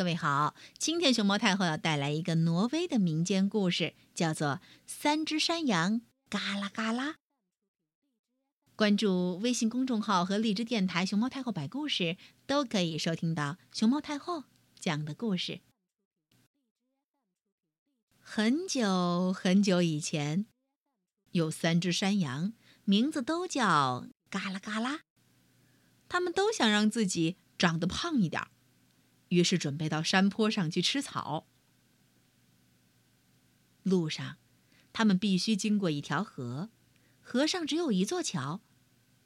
[0.00, 4.48] 各位好，今天熊猫太后要带来一个挪威的民间故事，叫做
[4.86, 7.10] 《三只山羊嘎啦嘎啦》。
[8.74, 12.16] 关注微信公众号和荔枝电台“熊猫太后摆故事”，
[12.48, 14.44] 都可以收听到熊猫太后
[14.78, 15.60] 讲的故事。
[18.18, 20.46] 很久很久以前，
[21.32, 22.54] 有三只山羊，
[22.84, 25.00] 名字都叫嘎啦嘎啦。
[26.08, 28.48] 他们都想让自己长得胖一点儿。
[29.30, 31.48] 于是准备到山坡上去吃草。
[33.82, 34.36] 路上，
[34.92, 36.70] 他们必须经过一条河，
[37.20, 38.60] 河上只有一座桥，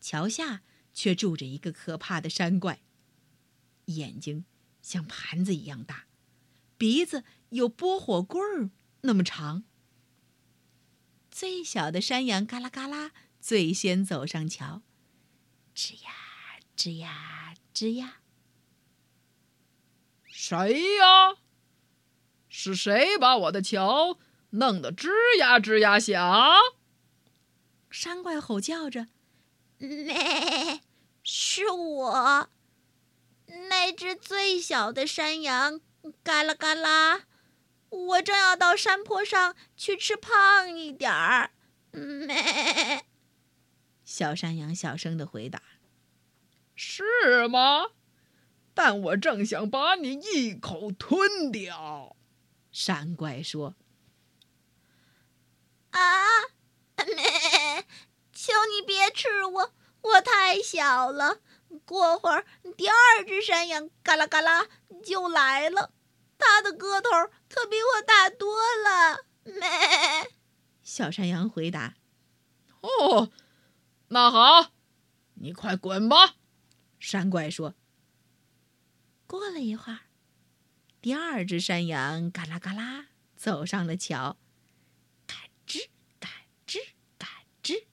[0.00, 2.82] 桥下却住着一个可怕的山怪。
[3.86, 4.44] 眼睛
[4.82, 6.06] 像盘子一样大，
[6.76, 8.70] 鼻子有拨火棍儿
[9.02, 9.64] 那么长。
[11.30, 14.82] 最小的山羊嘎啦嘎啦最先走上桥，
[15.74, 16.10] 吱呀
[16.76, 18.19] 吱呀吱呀。
[20.42, 21.36] 谁呀？
[22.48, 24.18] 是谁把我的桥
[24.52, 26.50] 弄得吱呀吱呀响？
[27.90, 29.08] 山怪吼叫着
[29.76, 30.80] ：“咩，
[31.22, 32.48] 是我，
[33.68, 35.82] 那只最小的山羊，
[36.22, 37.24] 嘎啦嘎啦！
[37.90, 41.50] 我正要到山坡上去吃胖一点儿。”
[41.92, 43.04] 咩，
[44.06, 45.60] 小山羊小声的回答
[46.74, 47.88] ：“是吗？”
[48.82, 52.16] 但我正想把你一口吞掉，
[52.72, 53.74] 山怪说
[55.92, 56.00] ：“啊，
[58.32, 61.40] 求你别吃我，我太小了。
[61.84, 64.66] 过会儿第二只山羊嘎啦嘎啦
[65.04, 65.92] 就来了，
[66.38, 67.10] 它的个头
[67.50, 69.60] 可比我大多了。”咩，
[70.82, 71.96] 小山羊回答
[72.80, 73.30] ：“哦，
[74.08, 74.70] 那好，
[75.34, 76.36] 你快滚吧。”
[76.98, 77.74] 山怪说。
[79.30, 80.00] 过了一会儿，
[81.00, 83.06] 第二只山羊嘎啦嘎啦
[83.36, 84.36] 走上了桥，
[85.24, 85.86] 嘎吱
[86.18, 86.28] 嘎
[86.66, 86.78] 吱
[87.16, 87.28] 嘎
[87.62, 87.84] 吱。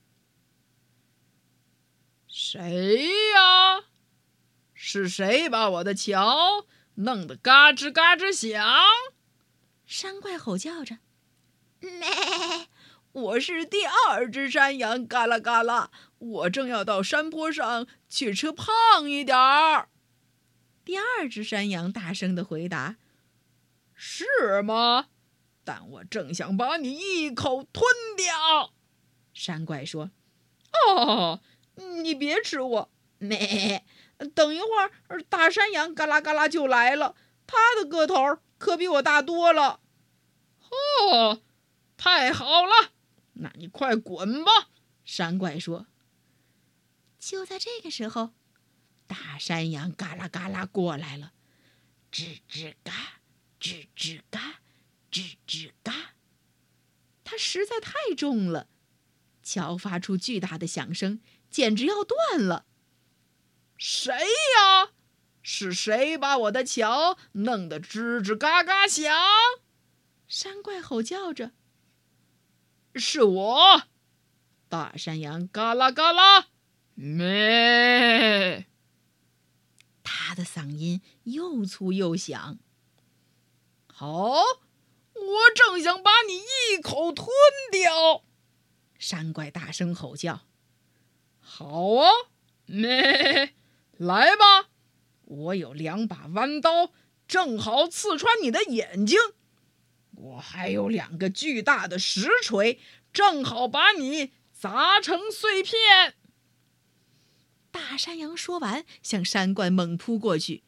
[2.25, 3.83] 谁呀？
[4.73, 8.83] 是谁把我的桥弄得嘎吱嘎吱响？
[9.85, 10.97] 山怪吼叫着
[11.79, 12.67] ：“咩！
[13.11, 15.91] 我是第二只山羊，嘎啦嘎啦！
[16.17, 19.89] 我正要到山坡上去吃胖一点儿。”
[20.87, 22.95] 第二只山羊大声的回答
[23.93, 24.23] ：“是
[24.63, 25.09] 吗？
[25.65, 27.83] 但我正想把你一口吞
[28.15, 28.71] 掉。”
[29.35, 30.11] 山怪说
[30.87, 31.41] ：“哦，
[31.75, 32.89] 你别吃我！
[33.17, 33.83] 没，
[34.33, 34.65] 等一会
[35.09, 39.81] 儿，大山羊嘎啦嘎啦就来了，它的个头可比我大多了。”
[41.11, 41.41] 哦，
[41.97, 42.93] 太好了，
[43.33, 44.69] 那你快滚吧！”
[45.03, 45.87] 山怪说。
[47.19, 48.36] 就在这个时候。
[49.07, 51.31] 大山羊嘎啦嘎啦过来了，
[52.11, 53.21] 吱吱嘎，
[53.59, 54.59] 吱吱嘎，
[55.11, 56.13] 吱吱嘎。
[57.23, 58.67] 它实在太重了，
[59.41, 62.65] 桥发出巨大的响声，简直要断了。
[63.77, 64.91] 谁呀？
[65.41, 69.15] 是谁把我的桥弄得吱吱嘎嘎响？
[70.27, 71.51] 山怪吼叫着
[72.95, 73.83] ：“是我！”
[74.67, 76.47] 大山羊嘎啦嘎啦，
[76.95, 77.86] 咩。
[80.57, 82.57] 嗓音又粗又响。
[83.85, 84.41] 好，
[85.13, 87.27] 我正想把你一口吞
[87.71, 88.23] 掉！
[88.97, 90.47] 山怪大声吼叫。
[91.39, 92.09] 好啊，
[92.65, 93.53] 咩，
[93.97, 94.69] 来吧，
[95.25, 96.91] 我有两把弯刀，
[97.27, 99.19] 正好刺穿你的眼睛。
[100.15, 102.79] 我还有两个巨大的石锤，
[103.13, 106.15] 正好把你砸成碎片。
[107.77, 110.63] 大山羊说完，向山怪猛扑过去，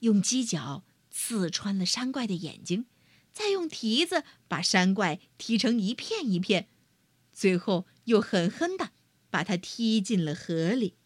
[0.00, 2.84] 用犄角刺穿了山怪的眼睛，
[3.32, 6.68] 再用蹄子把山怪踢成一片一片，
[7.32, 8.90] 最后又狠狠地
[9.30, 10.98] 把它踢进了河里。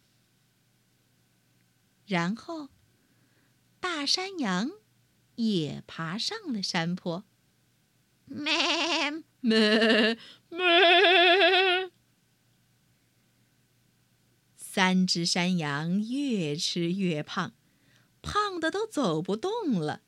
[2.04, 2.70] 然后，
[3.78, 4.72] 大山羊
[5.36, 7.24] 也爬上了山坡。
[8.24, 10.18] 咩咩咩。
[14.88, 17.52] 三只山羊越吃越胖，
[18.22, 20.00] 胖的都走不动了。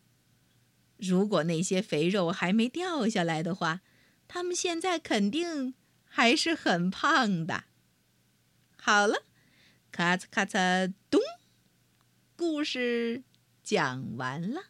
[0.97, 3.82] 如果那些肥肉还没掉下来的话，
[4.27, 5.75] 他们现在肯定
[6.06, 7.65] 还是很胖的。
[8.79, 9.25] 好了，
[9.93, 11.21] 咔嚓咔嚓咚，
[12.35, 13.23] 故事
[13.62, 14.70] 讲完了。